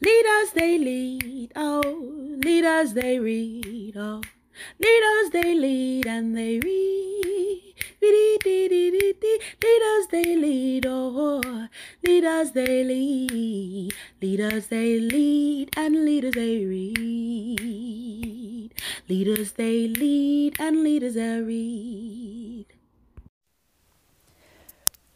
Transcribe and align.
Leaders 0.00 0.52
they 0.52 0.78
lead, 0.78 1.52
oh, 1.56 2.38
leaders 2.44 2.94
they 2.94 3.18
read, 3.18 3.96
oh, 3.96 4.22
leaders 4.78 5.30
they 5.32 5.54
lead 5.54 6.06
and 6.06 6.36
they 6.36 6.60
read. 6.60 7.74
Leaders 8.02 8.38
they 10.10 10.36
lead, 10.36 10.86
oh, 10.86 11.68
leaders 12.02 12.52
they 12.52 12.84
lead, 12.84 13.92
leaders 14.20 14.66
they 14.68 15.00
lead 15.00 15.70
and 15.76 16.04
leaders 16.04 16.34
they 16.34 16.64
read. 16.64 18.74
Leaders 19.08 19.52
they 19.52 19.88
lead 19.88 20.56
and 20.58 20.82
leaders 20.82 21.14
they 21.14 21.40
read. 21.40 22.66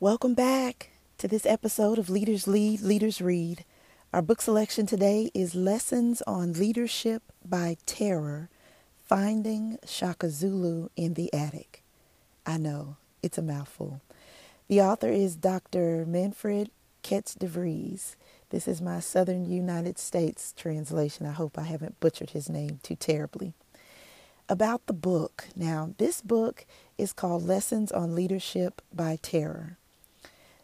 Welcome 0.01 0.35
back 0.35 0.91
to 1.19 1.27
this 1.27 1.45
episode 1.45 1.99
of 1.99 2.09
Leaders 2.09 2.47
Lead, 2.47 2.81
Leaders 2.81 3.21
Read. 3.21 3.65
Our 4.11 4.23
book 4.23 4.41
selection 4.41 4.87
today 4.87 5.31
is 5.35 5.55
Lessons 5.55 6.23
on 6.23 6.55
Leadership 6.55 7.23
by 7.45 7.77
Terror 7.85 8.49
Finding 9.05 9.77
Shaka 9.85 10.31
Zulu 10.31 10.89
in 10.97 11.13
the 11.13 11.31
Attic. 11.35 11.83
I 12.47 12.57
know, 12.57 12.97
it's 13.23 13.37
a 13.37 13.43
mouthful. 13.43 14.01
The 14.67 14.81
author 14.81 15.11
is 15.11 15.37
Dr. 15.37 16.07
Manfred 16.07 16.71
Kets 17.03 17.39
de 17.39 17.47
Vries. 17.47 18.17
This 18.49 18.67
is 18.67 18.81
my 18.81 19.01
Southern 19.01 19.45
United 19.51 19.99
States 19.99 20.55
translation. 20.57 21.27
I 21.27 21.33
hope 21.33 21.59
I 21.59 21.65
haven't 21.65 22.01
butchered 22.01 22.31
his 22.31 22.49
name 22.49 22.81
too 22.83 22.97
terribly. 22.97 23.53
About 24.49 24.87
the 24.87 24.95
book. 24.95 25.49
Now, 25.55 25.93
this 25.99 26.23
book 26.23 26.65
is 26.97 27.13
called 27.13 27.43
Lessons 27.47 27.93
on 27.93 28.15
Leadership 28.15 28.81
by 28.91 29.19
Terror. 29.21 29.77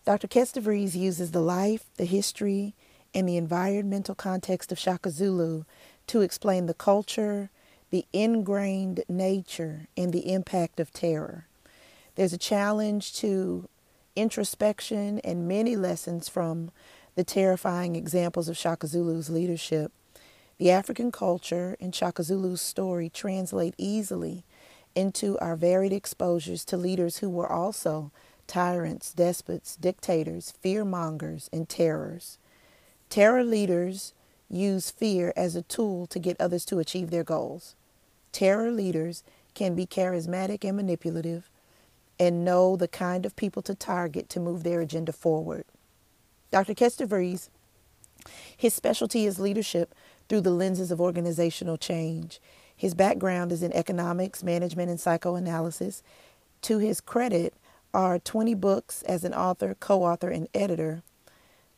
Dr. 0.06 0.28
Kets 0.28 0.54
de 0.54 0.62
Vries 0.62 0.96
uses 0.96 1.32
the 1.32 1.42
life, 1.42 1.84
the 1.98 2.06
history, 2.06 2.74
and 3.14 3.28
the 3.28 3.36
environmental 3.36 4.14
context 4.14 4.72
of 4.72 4.78
Shaka 4.78 5.10
Zulu 5.10 5.64
to 6.08 6.20
explain 6.20 6.66
the 6.66 6.74
culture, 6.74 7.50
the 7.90 8.04
ingrained 8.12 9.04
nature, 9.08 9.86
and 9.96 10.12
the 10.12 10.32
impact 10.32 10.80
of 10.80 10.92
terror. 10.92 11.46
There's 12.16 12.32
a 12.32 12.38
challenge 12.38 13.14
to 13.14 13.68
introspection 14.16 15.20
and 15.20 15.48
many 15.48 15.76
lessons 15.76 16.28
from 16.28 16.70
the 17.14 17.24
terrifying 17.24 17.96
examples 17.96 18.48
of 18.48 18.56
Shaka 18.56 18.86
Zulu's 18.86 19.30
leadership. 19.30 19.92
The 20.58 20.70
African 20.70 21.10
culture 21.10 21.76
and 21.80 21.94
Shaka 21.94 22.22
Zulu's 22.22 22.60
story 22.60 23.08
translate 23.08 23.74
easily 23.78 24.44
into 24.94 25.38
our 25.38 25.56
varied 25.56 25.92
exposures 25.92 26.64
to 26.66 26.76
leaders 26.76 27.18
who 27.18 27.28
were 27.28 27.50
also 27.50 28.10
tyrants, 28.46 29.12
despots, 29.12 29.76
dictators, 29.76 30.52
fear 30.60 30.84
mongers, 30.84 31.48
and 31.52 31.68
terrors. 31.68 32.38
Terror 33.14 33.44
leaders 33.44 34.12
use 34.50 34.90
fear 34.90 35.32
as 35.36 35.54
a 35.54 35.62
tool 35.62 36.04
to 36.08 36.18
get 36.18 36.40
others 36.40 36.64
to 36.64 36.80
achieve 36.80 37.10
their 37.12 37.22
goals. 37.22 37.76
Terror 38.32 38.72
leaders 38.72 39.22
can 39.54 39.76
be 39.76 39.86
charismatic 39.86 40.64
and 40.64 40.76
manipulative 40.76 41.48
and 42.18 42.44
know 42.44 42.74
the 42.74 42.88
kind 42.88 43.24
of 43.24 43.36
people 43.36 43.62
to 43.62 43.74
target 43.76 44.28
to 44.30 44.40
move 44.40 44.64
their 44.64 44.80
agenda 44.80 45.12
forward. 45.12 45.64
Dr. 46.50 46.74
De 46.74 47.06
Vries, 47.06 47.50
his 48.56 48.74
specialty 48.74 49.26
is 49.26 49.38
leadership 49.38 49.94
through 50.28 50.40
the 50.40 50.50
lenses 50.50 50.90
of 50.90 51.00
organizational 51.00 51.76
change. 51.76 52.40
His 52.76 52.94
background 52.94 53.52
is 53.52 53.62
in 53.62 53.72
economics, 53.74 54.42
management, 54.42 54.90
and 54.90 54.98
psychoanalysis. 54.98 56.02
To 56.62 56.78
his 56.78 57.00
credit 57.00 57.54
are 57.94 58.18
20 58.18 58.54
books 58.54 59.02
as 59.02 59.22
an 59.22 59.32
author, 59.32 59.76
co 59.78 60.02
author, 60.02 60.30
and 60.30 60.48
editor 60.52 61.04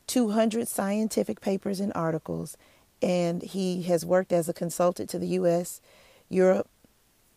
200 0.07 0.69
scientific 0.69 1.41
papers 1.41 1.81
and 1.81 1.93
articles, 1.95 2.57
and 3.03 3.43
he 3.43 3.83
has 3.83 4.07
worked 4.07 4.33
as 4.33 4.49
a 4.49 4.55
consultant 4.55 5.11
to 5.11 5.19
the 5.19 5.29
U.S., 5.29 5.81
Europe, 6.29 6.69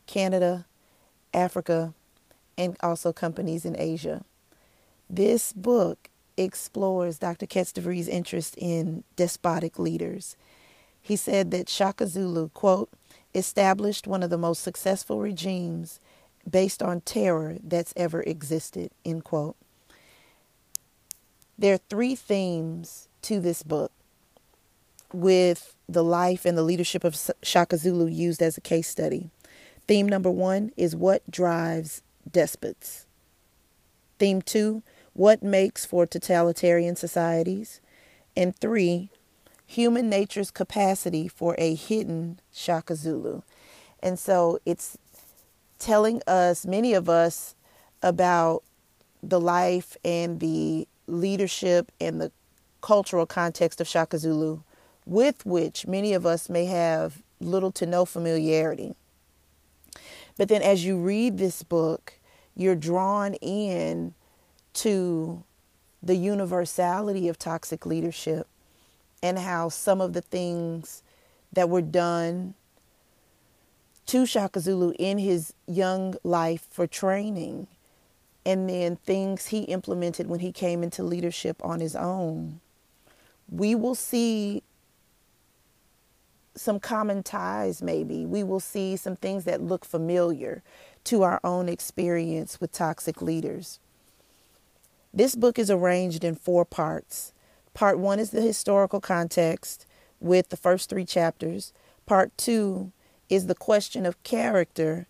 Canada, 0.07 0.65
Africa, 1.33 1.93
and 2.57 2.75
also 2.81 3.13
companies 3.13 3.65
in 3.65 3.75
Asia. 3.79 4.23
This 5.09 5.53
book 5.53 6.09
explores 6.37 7.19
Dr. 7.19 7.45
Kets 7.45 7.73
de 7.73 8.11
interest 8.11 8.55
in 8.57 9.03
despotic 9.15 9.77
leaders. 9.77 10.35
He 11.01 11.15
said 11.15 11.51
that 11.51 11.69
Shaka 11.69 12.07
Zulu, 12.07 12.49
quote, 12.49 12.89
established 13.33 14.07
one 14.07 14.23
of 14.23 14.29
the 14.29 14.37
most 14.37 14.61
successful 14.61 15.19
regimes 15.19 15.99
based 16.49 16.81
on 16.81 17.01
terror 17.01 17.57
that's 17.63 17.93
ever 17.95 18.21
existed, 18.23 18.91
end 19.05 19.23
quote. 19.23 19.55
There 21.59 21.73
are 21.73 21.81
three 21.89 22.15
themes 22.15 23.09
to 23.23 23.41
this 23.41 23.63
book 23.63 23.91
with 25.11 25.75
the 25.89 26.05
life 26.05 26.45
and 26.45 26.57
the 26.57 26.63
leadership 26.63 27.03
of 27.03 27.19
Shaka 27.43 27.75
Zulu 27.75 28.05
used 28.05 28.41
as 28.41 28.57
a 28.57 28.61
case 28.61 28.87
study. 28.87 29.29
Theme 29.85 30.07
number 30.07 30.31
one 30.31 30.71
is 30.77 30.95
what 30.95 31.29
drives 31.29 32.01
despots. 32.31 33.07
Theme 34.19 34.41
two, 34.41 34.83
what 35.11 35.43
makes 35.43 35.85
for 35.85 36.05
totalitarian 36.05 36.95
societies. 36.95 37.81
And 38.37 38.55
three, 38.55 39.09
human 39.65 40.09
nature's 40.09 40.51
capacity 40.51 41.27
for 41.27 41.55
a 41.57 41.75
hidden 41.75 42.39
Shaka 42.53 42.95
Zulu. 42.95 43.41
And 44.01 44.17
so 44.17 44.59
it's 44.65 44.97
telling 45.77 46.21
us, 46.25 46.65
many 46.65 46.93
of 46.93 47.09
us, 47.09 47.53
about 48.01 48.63
the 49.21 49.41
life 49.41 49.97
and 50.05 50.39
the 50.39 50.87
leadership 51.09 51.91
and 51.99 52.19
the 52.21 52.31
cultural 52.81 53.25
context 53.25 53.81
of 53.81 53.87
Shaka 53.87 54.17
Zulu, 54.17 54.61
with 55.05 55.45
which 55.45 55.87
many 55.87 56.13
of 56.13 56.25
us 56.25 56.49
may 56.49 56.65
have 56.65 57.21
little 57.39 57.71
to 57.73 57.85
no 57.85 58.05
familiarity. 58.05 58.95
But 60.37 60.49
then 60.49 60.61
as 60.61 60.85
you 60.85 60.97
read 60.97 61.37
this 61.37 61.63
book, 61.63 62.13
you're 62.55 62.75
drawn 62.75 63.33
in 63.35 64.13
to 64.73 65.43
the 66.01 66.15
universality 66.15 67.27
of 67.27 67.37
toxic 67.37 67.85
leadership 67.85 68.47
and 69.21 69.39
how 69.39 69.69
some 69.69 69.99
of 69.99 70.13
the 70.13 70.21
things 70.21 71.03
that 71.51 71.69
were 71.69 71.81
done 71.81 72.53
to 74.05 74.25
Shaka 74.25 74.59
Zulu 74.59 74.93
in 74.97 75.17
his 75.17 75.53
young 75.67 76.15
life 76.23 76.67
for 76.71 76.87
training 76.87 77.67
and 78.45 78.69
then 78.69 78.95
things 78.95 79.47
he 79.47 79.61
implemented 79.63 80.27
when 80.27 80.39
he 80.39 80.51
came 80.51 80.83
into 80.83 81.03
leadership 81.03 81.63
on 81.63 81.79
his 81.79 81.95
own, 81.95 82.61
we 83.49 83.75
will 83.75 83.95
see 83.95 84.63
some 86.55 86.79
common 86.79 87.23
ties, 87.23 87.81
maybe. 87.81 88.25
We 88.25 88.43
will 88.43 88.59
see 88.59 88.95
some 88.95 89.15
things 89.15 89.45
that 89.45 89.61
look 89.61 89.85
familiar 89.85 90.61
to 91.05 91.23
our 91.23 91.39
own 91.43 91.69
experience 91.69 92.59
with 92.59 92.71
toxic 92.71 93.21
leaders. 93.21 93.79
This 95.13 95.35
book 95.35 95.57
is 95.57 95.71
arranged 95.71 96.23
in 96.23 96.35
four 96.35 96.65
parts. 96.65 97.33
Part 97.73 97.97
one 97.97 98.19
is 98.19 98.31
the 98.31 98.41
historical 98.41 98.99
context 98.99 99.85
with 100.19 100.49
the 100.49 100.57
first 100.57 100.89
three 100.89 101.05
chapters. 101.05 101.71
Part 102.05 102.37
two 102.37 102.91
is 103.29 103.47
the 103.47 103.55
question 103.55 104.05
of 104.05 104.21
character, 104.23 105.07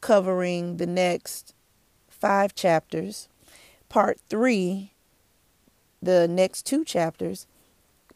covering 0.00 0.78
the 0.78 0.86
next 0.86 1.54
five 2.20 2.54
chapters. 2.54 3.28
Part 3.88 4.20
three, 4.28 4.92
the 6.02 6.28
next 6.28 6.64
two 6.66 6.84
chapters, 6.84 7.46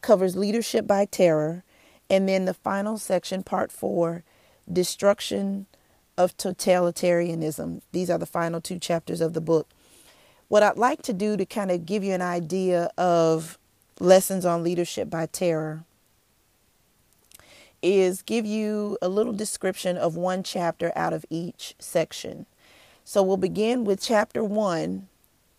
covers 0.01 0.35
leadership 0.35 0.87
by 0.87 1.05
terror. 1.05 1.63
And 2.09 2.29
then 2.29 2.45
the 2.45 2.53
final 2.53 2.97
section, 2.97 3.43
part 3.43 3.71
four, 3.71 4.23
destruction 4.71 5.65
of 6.17 6.37
totalitarianism. 6.37 7.81
These 7.91 8.09
are 8.09 8.17
the 8.17 8.25
final 8.25 8.61
two 8.61 8.79
chapters 8.79 9.21
of 9.21 9.33
the 9.33 9.41
book. 9.41 9.67
What 10.47 10.63
I'd 10.63 10.77
like 10.77 11.01
to 11.03 11.13
do 11.13 11.35
to 11.35 11.45
kind 11.45 11.71
of 11.71 11.85
give 11.85 12.03
you 12.03 12.13
an 12.13 12.21
idea 12.21 12.91
of 12.97 13.57
lessons 13.99 14.45
on 14.45 14.63
leadership 14.63 15.09
by 15.09 15.25
terror 15.25 15.83
is 17.81 18.21
give 18.21 18.45
you 18.45 18.97
a 19.01 19.09
little 19.09 19.33
description 19.33 19.97
of 19.97 20.15
one 20.15 20.43
chapter 20.43 20.91
out 20.95 21.13
of 21.13 21.25
each 21.29 21.75
section. 21.79 22.45
So 23.07 23.21
we'll 23.21 23.37
begin 23.37 23.83
with 23.83 24.01
chapter 24.01 24.43
one 24.43 25.07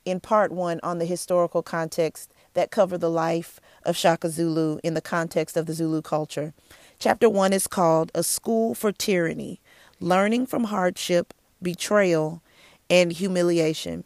in 0.04 0.19
part 0.19 0.50
one 0.50 0.81
on 0.82 0.98
the 0.98 1.04
historical 1.04 1.62
context 1.62 2.34
that 2.54 2.72
cover 2.72 2.98
the 2.98 3.08
life 3.08 3.60
of 3.84 3.96
Shaka 3.96 4.31
Zulu 4.31 4.78
in 4.82 4.94
the 4.94 5.00
context 5.00 5.56
of 5.56 5.66
the 5.66 5.72
Zulu 5.72 6.02
culture. 6.02 6.54
Chapter 6.98 7.31
one 7.31 7.52
is 7.52 7.69
called 7.69 8.10
A 8.16 8.25
School 8.25 8.75
for 8.75 8.90
Tyranny 8.90 9.60
Learning 10.00 10.44
from 10.44 10.64
Hardship, 10.64 11.32
Betrayal, 11.62 12.43
and 12.90 13.12
Humiliation. 13.12 14.02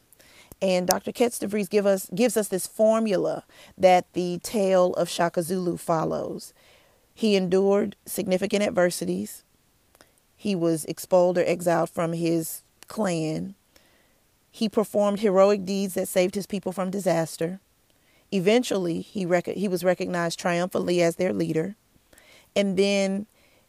And 0.61 0.87
Dr. 0.87 1.11
Kets 1.11 1.39
de 1.39 1.47
Vries 1.47 1.71
give 1.71 1.87
us, 1.87 2.11
gives 2.15 2.37
us 2.37 2.49
this 2.49 2.67
formula 2.67 3.45
that 3.79 4.13
the 4.13 4.39
tale 4.43 4.93
of 4.95 5.09
Shaka 5.09 5.43
Zulu 5.43 5.79
follows. 5.79 6.53
He 7.15 7.37
endured 7.37 7.97
significant 8.05 8.65
adversities. 8.65 9.45
He 10.37 10.55
was 10.55 10.85
expelled 10.85 11.39
or 11.39 11.45
exiled 11.47 11.89
from 11.89 12.13
his 12.13 12.65
clan. 12.91 13.55
He 14.51 14.69
performed 14.69 15.21
heroic 15.21 15.65
deeds 15.65 15.95
that 15.95 16.09
saved 16.09 16.35
his 16.35 16.47
people 16.47 16.73
from 16.73 16.91
disaster. 16.91 17.61
Eventually, 18.33 19.01
he 19.01 19.25
rec- 19.25 19.47
he 19.47 19.69
was 19.69 19.85
recognized 19.85 20.39
triumphantly 20.39 21.01
as 21.01 21.17
their 21.17 21.33
leader, 21.33 21.77
and 22.55 22.77
then 22.77 23.27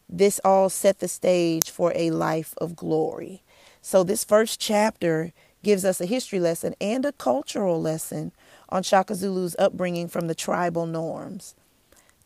this 0.08 0.40
all 0.44 0.68
set 0.68 0.98
the 0.98 1.08
stage 1.08 1.70
for 1.70 1.92
a 1.94 2.10
life 2.10 2.52
of 2.58 2.76
glory. 2.76 3.42
So 3.80 4.04
this 4.04 4.24
first 4.24 4.60
chapter 4.60 5.32
gives 5.62 5.84
us 5.84 6.00
a 6.00 6.06
history 6.06 6.40
lesson 6.40 6.74
and 6.80 7.04
a 7.06 7.12
cultural 7.12 7.80
lesson 7.80 8.32
on 8.68 8.82
Shaka 8.82 9.14
Zulu's 9.14 9.56
upbringing 9.58 10.08
from 10.08 10.26
the 10.26 10.34
tribal 10.34 10.86
norms. 10.86 11.54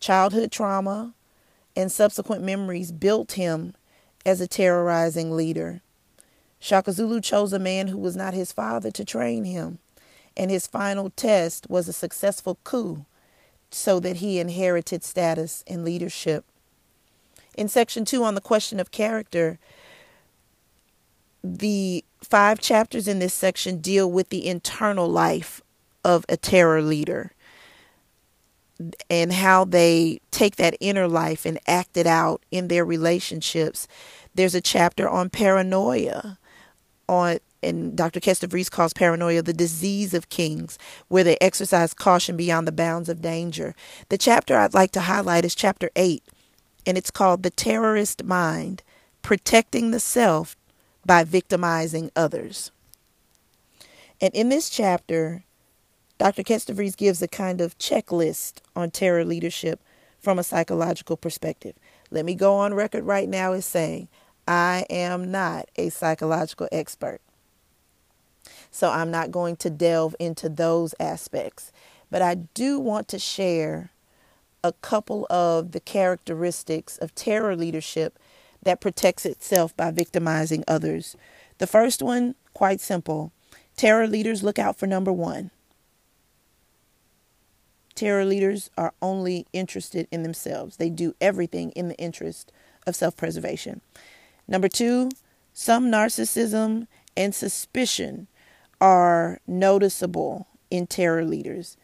Childhood 0.01 0.51
trauma 0.51 1.15
and 1.77 1.93
subsequent 1.93 2.43
memories 2.43 2.91
built 2.91 3.33
him 3.33 3.75
as 4.25 4.41
a 4.41 4.49
terrorizing 4.49 5.37
leader. 5.37 5.83
Shaka 6.59 6.93
Zulu 6.93 7.21
chose 7.21 7.53
a 7.53 7.59
man 7.59 7.89
who 7.89 7.99
was 7.99 8.17
not 8.17 8.35
his 8.35 8.53
father 8.53 8.91
to 8.91 9.05
train 9.05 9.45
him, 9.45 9.79
and 10.37 10.51
his 10.51 10.67
final 10.67 11.11
test 11.11 11.69
was 11.69 11.89
a 11.89 11.93
successful 11.93 12.59
coup 12.65 13.05
so 13.71 14.01
that 14.01 14.17
he 14.17 14.39
inherited 14.39 15.05
status 15.05 15.63
and 15.67 15.85
leadership. 15.85 16.45
In 17.57 17.69
section 17.69 18.05
two, 18.05 18.25
on 18.25 18.35
the 18.35 18.41
question 18.41 18.81
of 18.81 18.91
character, 18.91 19.59
the 21.43 22.05
five 22.23 22.59
chapters 22.61 23.07
in 23.07 23.19
this 23.19 23.35
section 23.35 23.79
deal 23.79 24.11
with 24.11 24.31
the 24.31 24.47
internal 24.47 25.09
life 25.09 25.61
of 26.05 26.25
a 26.29 26.37
terror 26.37 26.83
leader 26.83 27.33
and 29.09 29.33
how 29.33 29.65
they 29.65 30.21
take 30.31 30.57
that 30.57 30.77
inner 30.81 31.09
life 31.09 31.47
and 31.47 31.59
act 31.67 31.97
it 31.97 32.07
out 32.07 32.43
in 32.51 32.69
their 32.69 32.85
relationships. 32.85 33.89
There's 34.35 34.55
a 34.55 34.61
chapter 34.61 35.09
on 35.09 35.31
paranoia 35.31 36.39
on 37.09 37.39
and 37.63 37.97
Dr. 37.97 38.21
Kets 38.21 38.41
de 38.41 38.47
Vries 38.47 38.69
calls 38.69 38.93
paranoia 38.93 39.43
the 39.43 39.53
disease 39.53 40.15
of 40.15 40.29
kings, 40.29 40.79
where 41.09 41.25
they 41.25 41.37
exercise 41.41 41.95
caution 41.95 42.37
beyond 42.37 42.69
the 42.69 42.73
bounds 42.73 43.09
of 43.09 43.23
danger. 43.23 43.75
The 44.09 44.19
chapter 44.19 44.57
I'd 44.57 44.75
like 44.75 44.93
to 44.93 45.01
highlight 45.01 45.45
is 45.45 45.55
chapter 45.55 45.91
8, 45.97 46.23
and 46.87 46.97
it's 46.97 47.11
called 47.11 47.43
The 47.43 47.51
Terrorist 47.51 48.23
Mind 48.25 48.83
Protecting 49.23 49.91
the 49.91 50.01
Self 50.01 50.57
by 51.05 51.25
Victimizing 51.25 52.11
Others. 52.15 52.71
And 54.21 54.33
in 54.35 54.49
this 54.49 54.71
chapter, 54.71 55.43
Dr. 56.19 56.43
Kets 56.43 56.67
de 56.67 56.73
Vries 56.73 56.97
gives 56.97 57.21
a 57.21 57.29
kind 57.29 57.61
of 57.61 57.79
checklist 57.79 58.61
on 58.75 58.91
terror 58.91 59.25
leadership 59.25 59.81
from 60.19 60.39
a 60.39 60.45
psychological 60.45 61.17
perspective. 61.17 61.75
Let 62.11 62.25
me 62.25 62.35
go 62.35 62.55
on 62.55 62.75
record 62.75 63.05
right 63.05 63.29
now 63.29 63.53
as 63.53 63.67
saying 63.67 64.09
I 64.47 64.87
am 64.91 65.31
not 65.31 65.69
a 65.77 65.89
psychological 65.91 66.69
expert. 66.71 67.21
So 68.71 68.91
I'm 68.91 69.11
not 69.11 69.31
going 69.31 69.57
to 69.57 69.71
delve 69.71 70.15
into 70.21 70.49
those 70.49 70.95
aspects. 71.01 71.73
But 72.11 72.23
I 72.23 72.35
do 72.35 72.79
want 72.79 73.09
to 73.09 73.19
share 73.19 73.91
a 74.63 74.73
couple 74.73 75.27
of 75.31 75.73
the 75.73 75.81
characteristics 75.81 76.99
of 76.99 77.15
terror 77.15 77.57
leadership 77.57 78.19
that 78.63 78.81
protects 78.81 79.25
itself 79.25 79.77
by 79.77 79.91
victimizing 79.91 80.65
others. 80.67 81.17
The 81.59 81.67
first 81.67 82.03
one, 82.03 82.35
quite 82.53 82.81
simple 82.81 83.33
terror 83.77 84.07
leaders 84.07 84.43
look 84.43 84.59
out 84.59 84.79
for 84.79 84.87
number 84.87 85.13
one. 85.13 85.51
Terror 87.95 88.25
leaders 88.25 88.71
are 88.77 88.93
only 89.01 89.47
interested 89.53 90.09
in 90.11 90.23
themselves, 90.23 90.77
they 90.77 90.91
do 90.91 91.15
everything 91.21 91.71
in 91.71 91.89
the 91.89 91.97
interest 91.97 92.53
of 92.87 92.97
self 92.97 93.17
preservation. 93.17 93.81
Number 94.49 94.69
two, 94.69 95.11
some 95.53 95.91
narcissism 95.91 96.87
and 97.17 97.35
suspicion 97.35 98.29
are 98.81 99.41
noticeable 99.47 100.47
in 100.71 100.87
terror 100.87 101.25
leaders. 101.25 101.77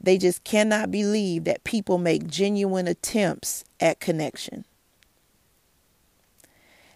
They 0.00 0.18
just 0.18 0.44
cannot 0.44 0.90
believe 0.90 1.44
that 1.44 1.64
people 1.64 1.98
make 1.98 2.26
genuine 2.28 2.86
attempts 2.86 3.64
at 3.80 4.00
connection. 4.00 4.64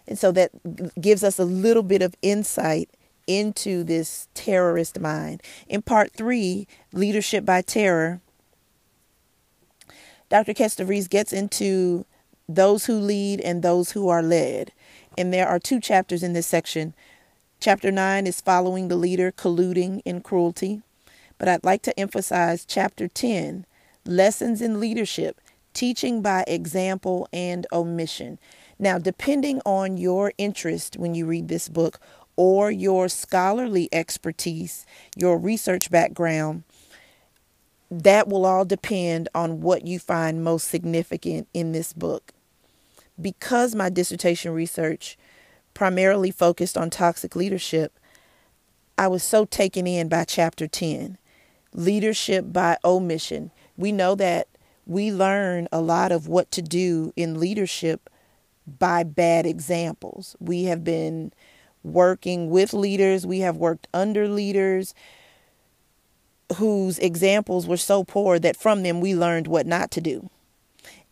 And 0.07 0.17
so 0.17 0.31
that 0.31 0.51
gives 0.99 1.23
us 1.23 1.39
a 1.39 1.45
little 1.45 1.83
bit 1.83 2.01
of 2.01 2.15
insight 2.21 2.89
into 3.27 3.83
this 3.83 4.27
terrorist 4.33 4.99
mind. 4.99 5.41
In 5.67 5.81
part 5.81 6.11
three, 6.11 6.67
Leadership 6.91 7.45
by 7.45 7.61
Terror, 7.61 8.19
Dr. 10.29 10.53
Kester 10.53 10.85
gets 10.85 11.33
into 11.33 12.05
those 12.47 12.85
who 12.85 12.95
lead 12.95 13.41
and 13.41 13.61
those 13.61 13.91
who 13.91 14.09
are 14.09 14.23
led. 14.23 14.71
And 15.17 15.33
there 15.33 15.47
are 15.47 15.59
two 15.59 15.79
chapters 15.79 16.23
in 16.23 16.33
this 16.33 16.47
section. 16.47 16.93
Chapter 17.59 17.91
9 17.91 18.25
is 18.27 18.41
following 18.41 18.87
the 18.87 18.95
leader 18.95 19.31
colluding 19.31 20.01
in 20.05 20.21
cruelty. 20.21 20.81
But 21.37 21.47
I'd 21.47 21.63
like 21.63 21.81
to 21.83 21.99
emphasize 21.99 22.65
chapter 22.65 23.07
10 23.07 23.65
lessons 24.05 24.61
in 24.61 24.79
leadership, 24.79 25.41
teaching 25.73 26.21
by 26.21 26.43
example 26.47 27.27
and 27.33 27.67
omission. 27.71 28.39
Now, 28.79 28.97
depending 28.97 29.61
on 29.65 29.97
your 29.97 30.33
interest 30.37 30.97
when 30.97 31.13
you 31.13 31.25
read 31.25 31.47
this 31.47 31.69
book 31.69 31.99
or 32.35 32.71
your 32.71 33.09
scholarly 33.09 33.89
expertise, 33.91 34.85
your 35.15 35.37
research 35.37 35.91
background, 35.91 36.63
that 37.91 38.27
will 38.27 38.45
all 38.45 38.65
depend 38.65 39.27
on 39.35 39.61
what 39.61 39.85
you 39.85 39.99
find 39.99 40.43
most 40.43 40.67
significant 40.67 41.47
in 41.53 41.73
this 41.73 41.91
book 41.91 42.33
because 43.19 43.75
my 43.75 43.89
dissertation 43.89 44.51
research 44.53 45.17
primarily 45.73 46.31
focused 46.31 46.77
on 46.77 46.89
toxic 46.89 47.35
leadership, 47.35 47.97
I 48.97 49.07
was 49.07 49.23
so 49.23 49.45
taken 49.45 49.87
in 49.87 50.09
by 50.09 50.25
chapter 50.25 50.67
10 50.67 51.17
leadership 51.73 52.51
by 52.51 52.77
omission. 52.83 53.51
We 53.77 53.91
know 53.91 54.15
that 54.15 54.47
we 54.85 55.11
learn 55.11 55.67
a 55.71 55.81
lot 55.81 56.11
of 56.11 56.27
what 56.27 56.51
to 56.51 56.61
do 56.61 57.13
in 57.15 57.39
leadership 57.39 58.09
by 58.67 59.03
bad 59.03 59.45
examples. 59.45 60.35
We 60.39 60.65
have 60.65 60.83
been 60.83 61.31
working 61.83 62.49
with 62.49 62.73
leaders, 62.73 63.25
we 63.25 63.39
have 63.39 63.57
worked 63.57 63.87
under 63.93 64.27
leaders 64.27 64.93
whose 66.57 66.99
examples 66.99 67.65
were 67.65 67.77
so 67.77 68.03
poor 68.03 68.37
that 68.37 68.57
from 68.57 68.83
them 68.83 68.99
we 68.99 69.15
learned 69.15 69.47
what 69.47 69.65
not 69.65 69.89
to 69.91 70.01
do. 70.01 70.29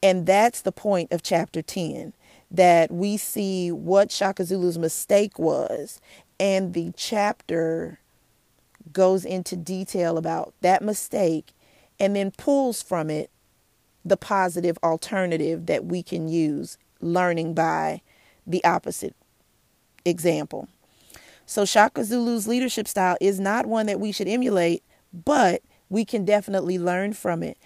And 0.02 0.26
that's 0.26 0.62
the 0.62 0.72
point 0.72 1.12
of 1.12 1.24
chapter 1.24 1.62
10 1.62 2.14
that 2.52 2.92
we 2.92 3.18
see 3.18 3.72
what 3.72 4.12
Shaka 4.12 4.44
Zulu's 4.44 4.78
mistake 4.78 5.38
was. 5.38 6.00
And 6.40 6.74
the 6.74 6.94
chapter 6.96 8.00
goes 8.94 9.26
into 9.26 9.56
detail 9.56 10.18
about 10.18 10.54
that 10.62 10.82
mistake 10.82 11.52
and 12.00 12.16
then 12.16 12.32
pulls 12.32 12.82
from 12.82 13.10
it 13.10 13.30
the 14.06 14.18
positive 14.18 14.78
alternative 14.82 15.66
that 15.66 15.86
we 15.86 16.02
can 16.02 16.28
use, 16.28 16.78
learning 17.02 17.54
by 17.54 18.02
the 18.48 18.64
opposite 18.64 19.16
example. 20.06 20.68
So, 21.46 21.66
Shaka 21.66 22.04
Zulu's 22.04 22.48
leadership 22.48 22.88
style 22.88 23.18
is 23.20 23.40
not 23.40 23.66
one 23.66 23.88
that 23.88 24.00
we 24.00 24.12
should 24.12 24.28
emulate, 24.28 24.84
but 25.12 25.62
we 25.90 26.06
can 26.06 26.24
definitely 26.24 26.78
learn 26.78 27.14
from 27.14 27.44
it. 27.44 27.58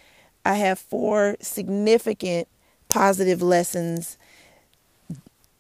I 0.46 0.56
have 0.56 0.80
four 0.80 1.38
significant 1.42 2.48
positive 2.90 3.42
lessons. 3.42 4.18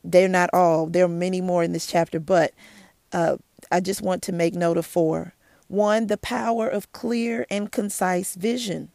They're 0.03 0.27
not 0.27 0.49
all, 0.53 0.87
there 0.87 1.05
are 1.05 1.09
many 1.09 1.41
more 1.41 1.63
in 1.63 1.71
this 1.71 1.87
chapter, 1.87 2.19
but 2.19 2.53
uh, 3.11 3.37
I 3.71 3.79
just 3.79 4.01
want 4.01 4.21
to 4.23 4.31
make 4.31 4.53
note 4.53 4.77
of 4.77 4.85
four. 4.85 5.33
One, 5.67 6.07
the 6.07 6.17
power 6.17 6.67
of 6.67 6.91
clear 6.91 7.45
and 7.49 7.71
concise 7.71 8.35
vision, 8.35 8.89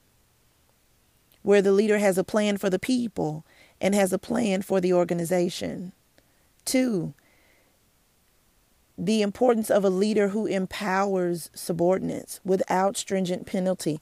where 1.43 1.63
the 1.63 1.73
leader 1.73 1.99
has 1.99 2.19
a 2.19 2.25
plan 2.25 2.59
for 2.59 2.69
the 2.69 2.79
people 2.79 3.45
and 3.81 3.95
has 3.95 4.13
a 4.13 4.19
plan 4.19 4.63
for 4.63 4.81
the 4.81 4.93
organization. 4.93 5.93
Two, 6.65 7.15
the 8.99 9.23
importance 9.23 9.71
of 9.71 9.85
a 9.85 9.91
leader 9.91 10.29
who 10.29 10.47
empowers 10.47 11.51
subordinates 11.55 12.41
without 12.45 12.97
stringent 12.97 13.47
penalty 13.47 14.01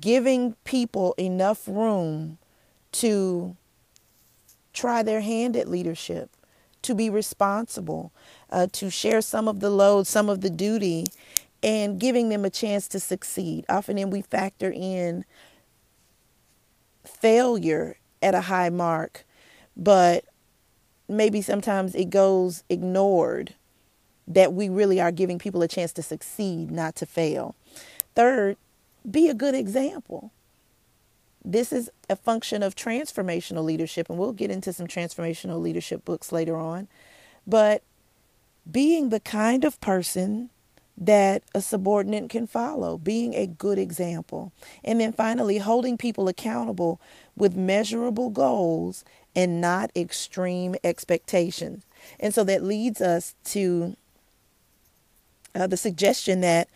giving 0.00 0.54
people 0.64 1.14
enough 1.18 1.66
room 1.66 2.38
to 2.92 3.56
try 4.72 5.02
their 5.02 5.20
hand 5.20 5.56
at 5.56 5.68
leadership, 5.68 6.30
to 6.82 6.94
be 6.94 7.08
responsible, 7.08 8.12
uh, 8.50 8.66
to 8.72 8.90
share 8.90 9.20
some 9.20 9.48
of 9.48 9.60
the 9.60 9.70
load, 9.70 10.06
some 10.06 10.28
of 10.28 10.40
the 10.40 10.50
duty, 10.50 11.06
and 11.62 11.98
giving 11.98 12.28
them 12.28 12.44
a 12.44 12.50
chance 12.50 12.88
to 12.88 13.00
succeed. 13.00 13.64
Often, 13.68 13.96
then 13.96 14.10
we 14.10 14.22
factor 14.22 14.70
in 14.70 15.24
failure 17.04 17.96
at 18.22 18.34
a 18.34 18.42
high 18.42 18.70
mark, 18.70 19.24
but 19.76 20.24
maybe 21.08 21.40
sometimes 21.40 21.94
it 21.94 22.10
goes 22.10 22.64
ignored 22.68 23.54
that 24.26 24.52
we 24.52 24.68
really 24.68 25.00
are 25.00 25.12
giving 25.12 25.38
people 25.38 25.62
a 25.62 25.68
chance 25.68 25.92
to 25.92 26.02
succeed, 26.02 26.70
not 26.70 26.94
to 26.96 27.06
fail. 27.06 27.54
Third, 28.14 28.56
be 29.08 29.28
a 29.28 29.34
good 29.34 29.54
example. 29.54 30.30
This 31.44 31.72
is 31.72 31.90
a 32.08 32.16
function 32.16 32.62
of 32.62 32.74
transformational 32.74 33.64
leadership, 33.64 34.08
and 34.08 34.18
we'll 34.18 34.32
get 34.32 34.50
into 34.50 34.72
some 34.72 34.86
transformational 34.86 35.60
leadership 35.60 36.04
books 36.04 36.32
later 36.32 36.56
on. 36.56 36.88
But 37.46 37.82
being 38.70 39.10
the 39.10 39.20
kind 39.20 39.64
of 39.64 39.78
person 39.80 40.48
that 40.96 41.42
a 41.54 41.60
subordinate 41.60 42.30
can 42.30 42.46
follow, 42.46 42.96
being 42.96 43.34
a 43.34 43.46
good 43.46 43.78
example. 43.78 44.52
And 44.84 45.00
then 45.00 45.12
finally, 45.12 45.58
holding 45.58 45.98
people 45.98 46.28
accountable 46.28 47.00
with 47.36 47.56
measurable 47.56 48.30
goals 48.30 49.04
and 49.34 49.60
not 49.60 49.90
extreme 49.96 50.76
expectations. 50.84 51.84
And 52.20 52.32
so 52.32 52.44
that 52.44 52.62
leads 52.62 53.00
us 53.00 53.34
to 53.46 53.96
uh, 55.54 55.66
the 55.66 55.76
suggestion 55.76 56.40
that 56.40 56.68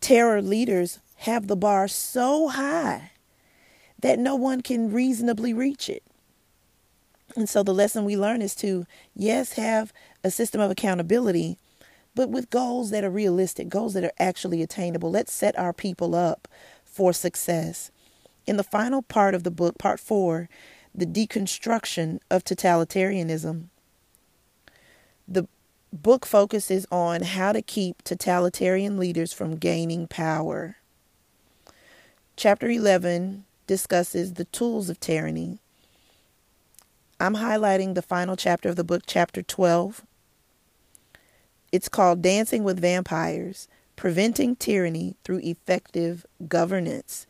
terror 0.00 0.42
leaders 0.42 1.00
have 1.18 1.46
the 1.46 1.56
bar 1.56 1.88
so 1.88 2.48
high 2.48 3.12
that 4.00 4.18
no 4.18 4.34
one 4.34 4.60
can 4.60 4.92
reasonably 4.92 5.52
reach 5.52 5.88
it. 5.88 6.02
And 7.36 7.48
so 7.48 7.62
the 7.62 7.74
lesson 7.74 8.04
we 8.04 8.16
learn 8.16 8.42
is 8.42 8.54
to, 8.56 8.86
yes, 9.14 9.52
have 9.52 9.92
a 10.24 10.30
system 10.30 10.60
of 10.60 10.70
accountability, 10.70 11.58
but 12.14 12.30
with 12.30 12.50
goals 12.50 12.90
that 12.90 13.04
are 13.04 13.10
realistic, 13.10 13.68
goals 13.68 13.94
that 13.94 14.04
are 14.04 14.12
actually 14.18 14.62
attainable. 14.62 15.10
Let's 15.10 15.32
set 15.32 15.58
our 15.58 15.72
people 15.72 16.14
up 16.14 16.48
for 16.84 17.12
success. 17.12 17.90
In 18.46 18.56
the 18.56 18.64
final 18.64 19.02
part 19.02 19.34
of 19.34 19.44
the 19.44 19.50
book, 19.50 19.78
part 19.78 20.00
four, 20.00 20.48
the 20.94 21.06
deconstruction 21.06 22.18
of 22.30 22.44
totalitarianism, 22.44 23.66
book 25.92 26.26
focuses 26.26 26.86
on 26.90 27.22
how 27.22 27.52
to 27.52 27.62
keep 27.62 28.02
totalitarian 28.02 28.98
leaders 28.98 29.32
from 29.32 29.56
gaining 29.56 30.06
power. 30.06 30.76
Chapter 32.36 32.68
11 32.68 33.44
discusses 33.66 34.34
the 34.34 34.44
tools 34.46 34.88
of 34.88 35.00
tyranny. 35.00 35.58
I'm 37.20 37.34
highlighting 37.34 37.94
the 37.94 38.02
final 38.02 38.36
chapter 38.36 38.68
of 38.68 38.76
the 38.76 38.84
book, 38.84 39.02
chapter 39.06 39.42
12. 39.42 40.02
It's 41.72 41.88
called 41.88 42.22
Dancing 42.22 42.62
with 42.64 42.80
Vampires 42.80 43.68
Preventing 43.96 44.54
Tyranny 44.54 45.16
Through 45.24 45.40
Effective 45.42 46.24
Governance. 46.46 47.26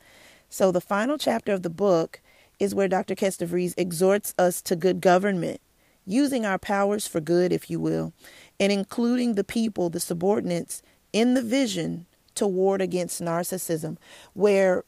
So, 0.50 0.71
the 0.71 0.81
final 0.81 1.17
chapter 1.17 1.53
of 1.53 1.62
the 1.62 1.71
book 1.71 2.21
is 2.59 2.75
where 2.75 2.88
Dr. 2.88 3.15
Kets 3.15 3.38
de 3.38 3.47
Vries 3.47 3.75
exhorts 3.77 4.35
us 4.38 4.61
to 4.62 4.77
good 4.77 5.00
government, 5.00 5.61
using 6.07 6.45
our 6.45 6.59
powers 6.59 7.07
for 7.07 7.21
good, 7.21 7.53
if 7.53 7.71
you 7.71 7.81
will, 7.81 8.12
and 8.61 8.73
including 8.73 9.35
the 9.35 9.45
people, 9.45 9.91
the 9.91 10.00
subordinates, 10.00 10.83
in 11.12 11.35
the 11.35 11.43
vision 11.43 12.07
to 12.35 12.47
ward 12.47 12.81
against 12.81 13.23
narcissism, 13.23 13.97
where 14.35 14.85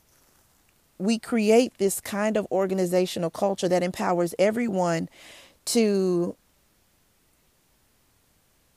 we 0.99 1.19
create 1.19 1.73
this 1.79 2.00
kind 2.00 2.37
of 2.37 2.47
organizational 2.53 3.31
culture 3.31 3.69
that 3.69 3.83
empowers 3.83 4.35
everyone 4.39 5.09
to 5.65 6.37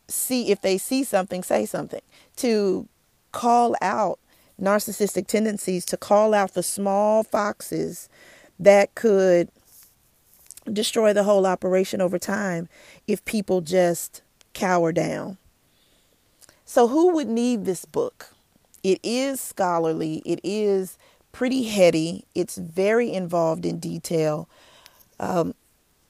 see 0.08 0.50
if 0.52 0.62
they 0.62 0.78
see 0.78 1.04
something, 1.04 1.44
say 1.44 1.66
something, 1.66 2.02
to 2.38 2.88
call 3.32 3.76
out 3.82 4.20
narcissistic 4.62 5.28
tendencies, 5.28 5.86
to 5.86 5.98
call 5.98 6.34
out 6.34 6.54
the 6.54 6.64
small 6.64 7.24
foxes 7.24 8.08
that 8.60 8.96
could 8.96 9.50
destroy 10.72 11.14
the 11.14 11.24
whole 11.24 11.46
operation 11.46 12.00
over 12.00 12.18
time 12.18 12.70
if 13.06 13.24
people 13.26 13.62
just 13.62 14.23
cower 14.54 14.92
down. 14.92 15.38
So, 16.66 16.88
who 16.88 17.14
would 17.14 17.28
need 17.28 17.66
this 17.66 17.86
book? 17.86 18.34
It 18.84 19.00
is 19.04 19.40
scholarly, 19.40 20.22
it 20.26 20.40
is 20.44 20.98
pretty 21.32 21.64
heady, 21.64 22.26
it's 22.36 22.58
very 22.58 23.12
involved 23.12 23.66
in 23.66 23.80
detail. 23.80 24.48
Um, 25.20 25.56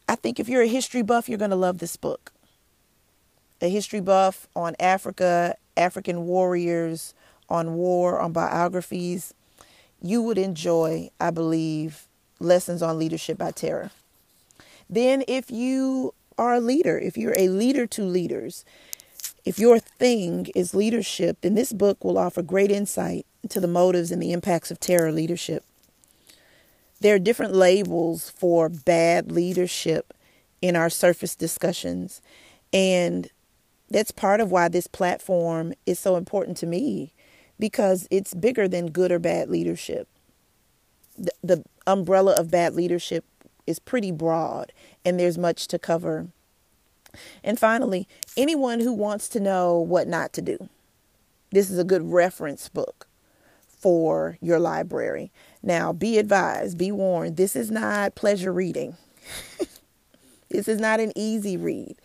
I 0.08 0.16
think 0.16 0.40
if 0.40 0.50
you're 0.50 0.64
a 0.64 0.68
history 0.68 1.02
buff, 1.02 1.30
you're 1.30 1.38
going 1.38 1.52
to 1.52 1.56
love 1.56 1.80
this 1.80 1.98
book 1.98 2.32
a 3.64 3.70
history 3.70 4.02
buff 4.02 4.48
on 4.56 4.76
Africa, 4.80 5.56
African 5.78 6.26
warriors, 6.28 7.14
on 7.50 7.76
war, 7.76 8.20
on 8.20 8.34
biographies, 8.34 9.34
you 10.02 10.22
would 10.22 10.38
enjoy, 10.38 11.10
I 11.20 11.32
believe, 11.32 12.08
Lessons 12.40 12.82
on 12.82 13.00
Leadership 13.00 13.38
by 13.38 13.52
Terror. 13.52 13.92
Then, 14.90 15.24
if 15.28 15.50
you 15.50 16.14
are 16.38 16.56
a 16.56 16.60
leader, 16.60 16.98
if 16.98 17.18
you're 17.18 17.36
a 17.38 17.50
leader 17.50 17.86
to 17.88 18.04
leaders, 18.04 18.66
if 19.46 19.60
your 19.60 19.80
thing 19.80 20.48
is 20.56 20.74
leadership, 20.74 21.38
then 21.42 21.56
this 21.56 21.74
book 21.74 22.04
will 22.04 22.18
offer 22.18 22.42
great 22.42 22.72
insight 22.72 23.26
into 23.42 23.60
the 23.60 23.68
motives 23.68 24.12
and 24.12 24.22
the 24.22 24.32
impacts 24.32 24.72
of 24.72 24.80
terror 24.80 25.12
leadership. 25.12 25.64
There 27.02 27.16
are 27.16 27.20
different 27.20 27.54
labels 27.54 28.30
for 28.30 28.70
bad 28.70 29.32
leadership 29.32 30.14
in 30.62 30.78
our 30.78 30.90
surface 30.90 31.36
discussions. 31.36 32.22
And 32.72 33.30
that's 33.90 34.12
part 34.12 34.40
of 34.40 34.50
why 34.50 34.70
this 34.70 34.88
platform 34.88 35.74
is 35.86 36.00
so 36.00 36.16
important 36.16 36.56
to 36.58 36.66
me 36.66 37.14
because 37.60 38.08
it's 38.10 38.34
bigger 38.34 38.68
than 38.68 38.92
good 38.92 39.12
or 39.12 39.20
bad 39.20 39.50
leadership. 39.50 40.08
The, 41.18 41.32
the 41.44 41.64
umbrella 41.86 42.34
of 42.34 42.50
bad 42.50 42.74
leadership 42.74 43.26
is 43.68 43.80
pretty 43.80 44.12
broad 44.12 44.72
and 45.06 45.20
there's 45.20 45.38
much 45.38 45.68
to 45.68 45.80
cover. 45.80 46.28
And 47.44 47.60
finally, 47.60 48.08
anyone 48.36 48.80
who 48.80 48.94
wants 48.94 49.28
to 49.30 49.40
know 49.40 49.78
what 49.80 50.08
not 50.08 50.34
to 50.34 50.42
do, 50.42 50.70
this 51.52 51.70
is 51.70 51.78
a 51.78 51.84
good 51.84 52.02
reference 52.02 52.70
book 52.70 53.08
for 53.68 54.38
your 54.42 54.60
library. 54.60 55.32
Now, 55.62 55.94
be 55.94 56.18
advised, 56.18 56.78
be 56.78 56.92
warned, 56.92 57.38
this 57.38 57.56
is 57.56 57.70
not 57.70 58.16
pleasure 58.16 58.52
reading. 58.52 58.98
this 60.50 60.68
is 60.68 60.80
not 60.80 61.00
an 61.00 61.12
easy 61.16 61.58
read. 61.58 61.96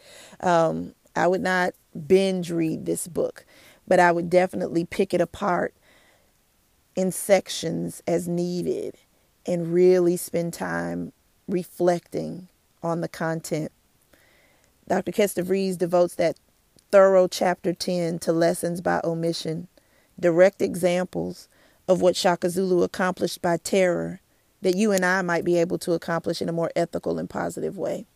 Um, 0.40 0.94
I 1.16 1.26
would 1.26 1.40
not 1.40 1.74
binge 2.06 2.50
read 2.50 2.84
this 2.84 3.08
book, 3.08 3.44
but 3.86 3.98
I 3.98 4.12
would 4.12 4.28
definitely 4.28 4.84
pick 4.84 5.14
it 5.14 5.20
apart 5.20 5.74
in 6.94 7.12
sections 7.12 8.02
as 8.06 8.28
needed 8.28 8.96
and 9.46 9.72
really 9.72 10.16
spend 10.16 10.52
time 10.52 11.12
reflecting 11.46 12.48
on 12.82 13.00
the 13.00 13.08
content. 13.08 13.72
Dr. 14.88 15.12
Kets 15.12 15.34
de 15.34 15.42
Vries 15.42 15.76
devotes 15.76 16.14
that 16.14 16.36
thorough 16.90 17.28
chapter 17.28 17.72
10 17.72 18.18
to 18.20 18.32
lessons 18.32 18.80
by 18.80 19.00
omission, 19.04 19.68
direct 20.18 20.62
examples 20.62 21.48
of 21.86 22.00
what 22.00 22.16
Shaka 22.16 22.50
Zulu 22.50 22.82
accomplished 22.82 23.42
by 23.42 23.56
terror 23.58 24.20
that 24.62 24.76
you 24.76 24.92
and 24.92 25.04
I 25.04 25.22
might 25.22 25.44
be 25.44 25.56
able 25.58 25.78
to 25.78 25.92
accomplish 25.92 26.42
in 26.42 26.48
a 26.48 26.52
more 26.52 26.72
ethical 26.74 27.18
and 27.18 27.28
positive 27.28 27.76
way. 27.76 28.06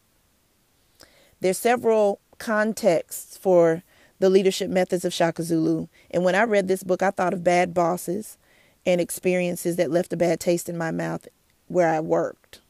There's 1.41 1.59
several 1.59 2.21
contexts 2.39 3.37
for 3.37 3.83
the 4.19 4.31
leadership 4.31 4.71
methods 4.71 5.05
of 5.05 5.13
Shaka 5.13 5.43
Zulu. 5.43 5.89
And 6.11 6.25
when 6.25 6.35
I 6.35 6.45
read 6.45 6.69
this 6.69 6.83
book, 6.83 7.03
I 7.03 7.11
thought 7.11 7.33
of 7.33 7.45
bad 7.45 7.75
bosses 7.75 8.39
and 8.87 9.01
experiences 9.01 9.77
that 9.77 9.91
left 9.91 10.13
a 10.13 10.17
bad 10.17 10.41
taste 10.41 10.69
in 10.69 10.79
my 10.79 10.91
mouth 10.91 11.27
where 11.69 11.89
I 11.89 12.01
worked. 12.01 12.61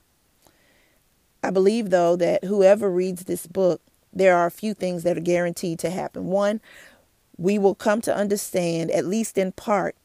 I 1.43 1.51
believe, 1.51 1.91
though, 1.91 2.17
that 2.17 2.45
whoever 2.45 2.91
reads 2.91 3.25
this 3.25 3.47
book, 3.47 3.81
there 4.13 4.37
are 4.37 4.47
a 4.47 4.51
few 4.51 4.75
things 4.75 5.03
that 5.03 5.17
are 5.17 5.23
guaranteed 5.23 5.79
to 5.81 5.91
happen. 5.91 6.27
One, 6.27 6.61
we 7.37 7.59
will 7.59 7.75
come 7.75 8.01
to 8.03 8.15
understand, 8.15 8.91
at 8.91 9.07
least 9.07 9.39
in 9.39 9.53
part, 9.53 9.97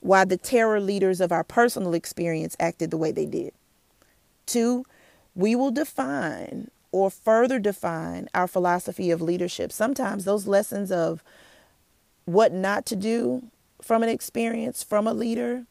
why 0.00 0.24
the 0.24 0.36
terror 0.36 0.80
leaders 0.80 1.20
of 1.20 1.32
our 1.32 1.44
personal 1.44 1.94
experience 1.94 2.56
acted 2.60 2.90
the 2.90 2.96
way 2.96 3.10
they 3.10 3.26
did. 3.26 3.52
Two, 4.46 4.84
we 5.34 5.56
will 5.56 5.70
define 5.70 6.70
or 6.92 7.10
further 7.10 7.58
define 7.58 8.28
our 8.34 8.46
philosophy 8.46 9.10
of 9.10 9.20
leadership. 9.20 9.72
Sometimes 9.72 10.24
those 10.24 10.46
lessons 10.46 10.92
of 10.92 11.22
what 12.24 12.52
not 12.52 12.86
to 12.86 12.96
do 12.96 13.44
from 13.82 14.02
an 14.02 14.08
experience 14.08 14.82
from 14.82 15.06
a 15.06 15.12
leader 15.14 15.64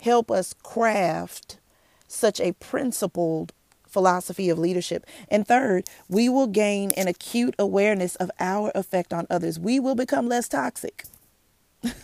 help 0.00 0.30
us 0.30 0.54
craft 0.62 1.58
such 2.06 2.40
a 2.40 2.52
principled 2.52 3.52
philosophy 3.94 4.50
of 4.50 4.58
leadership. 4.58 5.06
And 5.30 5.46
third, 5.46 5.84
we 6.08 6.28
will 6.28 6.48
gain 6.48 6.90
an 6.92 7.08
acute 7.08 7.54
awareness 7.58 8.16
of 8.16 8.30
our 8.40 8.70
effect 8.74 9.14
on 9.14 9.26
others. 9.30 9.58
We 9.58 9.80
will 9.80 9.94
become 9.94 10.28
less 10.28 10.48
toxic. 10.48 11.04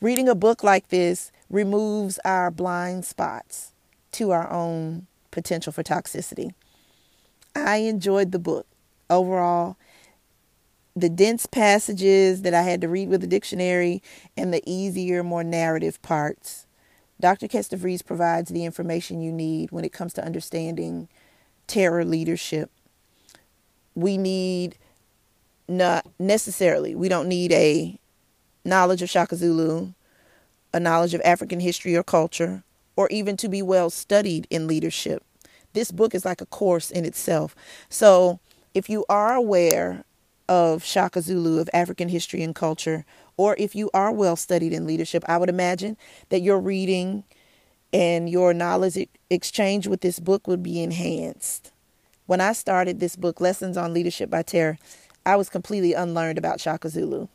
Reading 0.00 0.28
a 0.28 0.34
book 0.34 0.62
like 0.62 0.88
this 0.88 1.32
removes 1.50 2.18
our 2.24 2.50
blind 2.50 3.04
spots 3.04 3.72
to 4.12 4.30
our 4.30 4.50
own 4.50 5.06
potential 5.30 5.72
for 5.72 5.82
toxicity. 5.82 6.54
I 7.54 7.78
enjoyed 7.78 8.32
the 8.32 8.38
book 8.38 8.66
overall. 9.10 9.76
The 10.94 11.08
dense 11.08 11.46
passages 11.46 12.42
that 12.42 12.54
I 12.54 12.62
had 12.62 12.80
to 12.82 12.88
read 12.88 13.08
with 13.08 13.22
the 13.22 13.26
dictionary 13.26 14.02
and 14.36 14.54
the 14.54 14.62
easier, 14.66 15.24
more 15.24 15.42
narrative 15.42 16.00
parts. 16.02 16.66
Dr. 17.22 17.48
Kets 17.48 17.70
de 17.70 17.76
Vries 17.76 18.02
provides 18.02 18.50
the 18.50 18.66
information 18.66 19.22
you 19.22 19.32
need 19.32 19.70
when 19.70 19.84
it 19.84 19.92
comes 19.92 20.12
to 20.14 20.24
understanding 20.24 21.08
terror 21.66 22.04
leadership. 22.04 22.70
We 23.94 24.18
need 24.18 24.76
not 25.66 26.06
necessarily, 26.18 26.94
we 26.94 27.08
don't 27.08 27.28
need 27.28 27.52
a 27.52 27.98
knowledge 28.64 29.00
of 29.00 29.08
Shaka 29.08 29.36
Zulu, 29.36 29.94
a 30.74 30.80
knowledge 30.80 31.14
of 31.14 31.22
African 31.24 31.60
history 31.60 31.96
or 31.96 32.02
culture, 32.02 32.62
or 32.96 33.08
even 33.08 33.38
to 33.38 33.48
be 33.48 33.62
well 33.62 33.88
studied 33.88 34.46
in 34.50 34.66
leadership 34.66 35.24
this 35.72 35.90
book 35.90 36.14
is 36.14 36.24
like 36.24 36.40
a 36.40 36.46
course 36.46 36.90
in 36.90 37.04
itself. 37.04 37.54
So 37.88 38.40
if 38.74 38.88
you 38.88 39.04
are 39.08 39.34
aware 39.34 40.04
of 40.48 40.84
Shaka 40.84 41.22
Zulu, 41.22 41.60
of 41.60 41.70
African 41.72 42.08
history 42.08 42.42
and 42.42 42.54
culture, 42.54 43.04
or 43.36 43.56
if 43.58 43.74
you 43.74 43.90
are 43.94 44.12
well 44.12 44.36
studied 44.36 44.72
in 44.72 44.86
leadership, 44.86 45.24
I 45.26 45.38
would 45.38 45.48
imagine 45.48 45.96
that 46.28 46.42
your 46.42 46.60
reading 46.60 47.24
and 47.92 48.28
your 48.28 48.54
knowledge 48.54 49.08
exchange 49.30 49.86
with 49.86 50.00
this 50.00 50.18
book 50.18 50.46
would 50.46 50.62
be 50.62 50.82
enhanced. 50.82 51.72
When 52.26 52.40
I 52.40 52.52
started 52.52 53.00
this 53.00 53.16
book, 53.16 53.40
Lessons 53.40 53.76
on 53.76 53.92
Leadership 53.92 54.30
by 54.30 54.42
Terror, 54.42 54.78
I 55.26 55.36
was 55.36 55.48
completely 55.48 55.92
unlearned 55.92 56.38
about 56.38 56.60
Shaka 56.60 56.88
Zulu. 56.88 57.28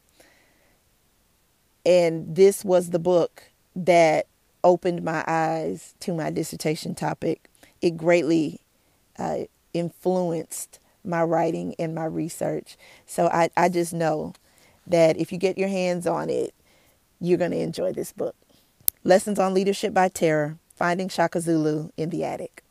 And 1.85 2.35
this 2.35 2.65
was 2.65 2.89
the 2.89 2.99
book 2.99 3.43
that 3.75 4.27
opened 4.63 5.03
my 5.03 5.23
eyes 5.27 5.95
to 6.01 6.13
my 6.13 6.29
dissertation 6.29 6.95
topic. 6.95 7.49
It 7.81 7.95
greatly 7.95 8.59
uh, 9.17 9.41
influenced 9.73 10.79
my 11.03 11.23
writing 11.23 11.75
and 11.79 11.95
my 11.95 12.05
research. 12.05 12.77
So 13.05 13.27
I, 13.27 13.49
I 13.55 13.69
just 13.69 13.93
know 13.93 14.33
that 14.85 15.17
if 15.17 15.31
you 15.31 15.37
get 15.37 15.57
your 15.57 15.69
hands 15.69 16.07
on 16.07 16.29
it, 16.29 16.53
you're 17.19 17.37
going 17.37 17.51
to 17.51 17.57
enjoy 17.57 17.93
this 17.93 18.11
book. 18.11 18.35
Lessons 19.03 19.39
on 19.39 19.53
Leadership 19.53 19.93
by 19.93 20.09
Terror 20.09 20.57
Finding 20.75 21.09
Shaka 21.09 21.41
Zulu 21.41 21.89
in 21.97 22.09
the 22.09 22.23
Attic. 22.23 22.63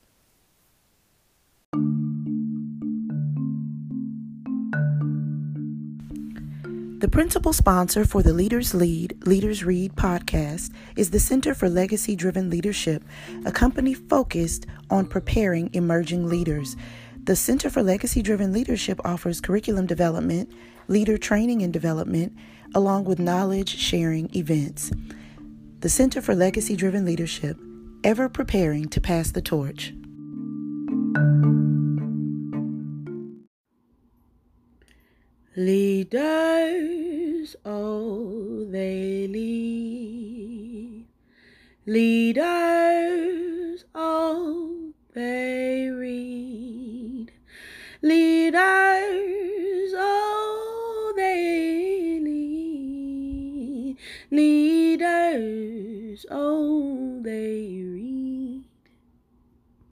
The 6.98 7.08
principal 7.08 7.52
sponsor 7.52 8.04
for 8.04 8.22
the 8.22 8.32
Leaders 8.32 8.74
Lead, 8.74 9.26
Leaders 9.26 9.62
Read 9.64 9.94
podcast 9.96 10.72
is 10.96 11.10
the 11.10 11.20
Center 11.20 11.54
for 11.54 11.68
Legacy 11.68 12.16
Driven 12.16 12.48
Leadership, 12.48 13.04
a 13.44 13.52
company 13.52 13.92
focused 13.92 14.66
on 14.88 15.06
preparing 15.06 15.68
emerging 15.72 16.26
leaders. 16.26 16.74
The 17.26 17.34
Center 17.34 17.70
for 17.70 17.82
Legacy 17.82 18.22
Driven 18.22 18.52
Leadership 18.52 19.00
offers 19.04 19.40
curriculum 19.40 19.84
development, 19.84 20.48
leader 20.86 21.18
training 21.18 21.60
and 21.60 21.72
development, 21.72 22.32
along 22.72 23.06
with 23.06 23.18
knowledge 23.18 23.76
sharing 23.76 24.32
events. 24.32 24.92
The 25.80 25.88
Center 25.88 26.22
for 26.22 26.36
Legacy 26.36 26.76
Driven 26.76 27.04
Leadership, 27.04 27.58
ever 28.04 28.28
preparing 28.28 28.88
to 28.90 29.00
pass 29.00 29.32
the 29.32 29.42
torch. 29.42 29.92
Leaders, 35.56 37.56
oh, 37.64 38.66
they 38.70 39.26
lead. 39.26 41.06
Leaders, 41.86 43.84
oh, 43.96 44.92
they 45.16 45.88
read. 45.90 47.32
Leaders, 48.02 48.60
oh, 49.96 51.14
they 51.16 52.20
lead. 52.22 53.96
Leaders, 54.30 56.26
oh, 56.30 57.20
they 57.22 57.66